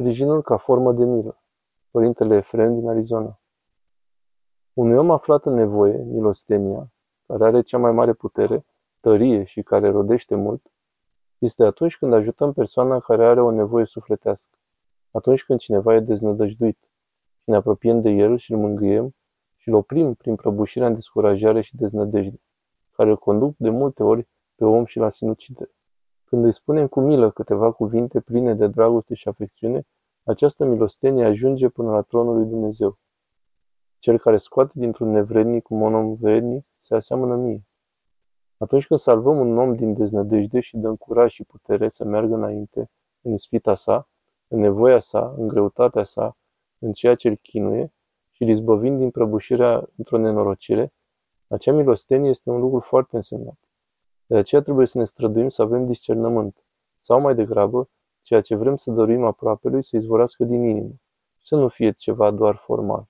Sprijinul 0.00 0.42
ca 0.42 0.56
formă 0.56 0.92
de 0.92 1.04
milă. 1.04 1.42
Părintele 1.90 2.36
Efrem 2.36 2.74
din 2.74 2.88
Arizona. 2.88 3.40
Unui 4.72 4.96
om 4.96 5.10
aflat 5.10 5.46
în 5.46 5.54
nevoie, 5.54 6.02
milostenia, 6.02 6.92
care 7.26 7.44
are 7.44 7.60
cea 7.60 7.78
mai 7.78 7.92
mare 7.92 8.12
putere, 8.12 8.66
tărie 9.00 9.44
și 9.44 9.62
care 9.62 9.90
rodește 9.90 10.34
mult, 10.34 10.72
este 11.38 11.64
atunci 11.64 11.96
când 11.96 12.12
ajutăm 12.12 12.52
persoana 12.52 13.00
care 13.00 13.26
are 13.26 13.40
o 13.40 13.50
nevoie 13.50 13.84
sufletească, 13.84 14.58
atunci 15.10 15.44
când 15.44 15.58
cineva 15.58 15.94
e 15.94 16.00
deznădăjduit 16.00 16.78
și 17.36 17.50
ne 17.50 17.56
apropiem 17.56 18.00
de 18.00 18.10
el 18.10 18.36
și 18.36 18.52
îl 18.52 18.58
mângâiem 18.58 19.14
și 19.56 19.68
îl 19.68 19.74
oprim 19.74 20.14
prin 20.14 20.34
prăbușirea 20.34 20.88
în 20.88 20.94
descurajare 20.94 21.60
și 21.60 21.76
deznădejde, 21.76 22.40
care 22.90 23.10
îl 23.10 23.16
conduc 23.16 23.54
de 23.56 23.70
multe 23.70 24.02
ori 24.02 24.28
pe 24.54 24.64
om 24.64 24.84
și 24.84 24.98
la 24.98 25.08
sinucidere. 25.08 25.74
Când 26.30 26.44
îi 26.44 26.52
spunem 26.52 26.86
cu 26.86 27.00
milă 27.00 27.30
câteva 27.30 27.72
cuvinte 27.72 28.20
pline 28.20 28.54
de 28.54 28.66
dragoste 28.66 29.14
și 29.14 29.28
afecțiune, 29.28 29.86
această 30.24 30.64
milostenie 30.64 31.24
ajunge 31.24 31.68
până 31.68 31.90
la 31.90 32.00
tronul 32.00 32.36
lui 32.36 32.46
Dumnezeu. 32.46 32.98
Cel 33.98 34.18
care 34.18 34.36
scoate 34.36 34.72
dintr-un 34.74 35.10
nevrednic 35.10 35.68
un 35.68 35.94
om 35.94 36.14
vrednic 36.14 36.66
se 36.74 36.94
aseamănă 36.94 37.36
mie. 37.36 37.66
Atunci 38.58 38.86
când 38.86 39.00
salvăm 39.00 39.38
un 39.38 39.58
om 39.58 39.74
din 39.74 39.94
deznădejde 39.94 40.60
și 40.60 40.76
dăm 40.76 40.96
curaj 40.96 41.30
și 41.30 41.44
putere 41.44 41.88
să 41.88 42.04
meargă 42.04 42.34
înainte, 42.34 42.90
în 43.22 43.32
ispita 43.32 43.74
sa, 43.74 44.08
în 44.48 44.58
nevoia 44.58 44.98
sa, 44.98 45.34
în 45.36 45.46
greutatea 45.46 46.04
sa, 46.04 46.36
în 46.78 46.92
ceea 46.92 47.14
ce 47.14 47.28
îl 47.28 47.36
chinuie 47.42 47.92
și 48.30 48.42
îl 48.42 48.48
izbăvind 48.48 48.98
din 48.98 49.10
prăbușirea 49.10 49.88
într-o 49.96 50.18
nenorocire, 50.18 50.92
acea 51.48 51.72
milostenie 51.72 52.30
este 52.30 52.50
un 52.50 52.60
lucru 52.60 52.80
foarte 52.80 53.16
însemnat. 53.16 53.69
De 54.30 54.36
aceea 54.36 54.62
trebuie 54.62 54.86
să 54.86 54.98
ne 54.98 55.04
străduim 55.04 55.48
să 55.48 55.62
avem 55.62 55.86
discernământ, 55.86 56.64
sau 56.98 57.20
mai 57.20 57.34
degrabă, 57.34 57.88
ceea 58.20 58.40
ce 58.40 58.54
vrem 58.54 58.76
să 58.76 58.90
dăruim 58.90 59.24
aproapelui 59.24 59.82
să 59.82 59.96
izvorască 59.96 60.44
din 60.44 60.64
inimă, 60.64 60.94
să 61.40 61.56
nu 61.56 61.68
fie 61.68 61.90
ceva 61.90 62.30
doar 62.30 62.56
formal. 62.56 63.08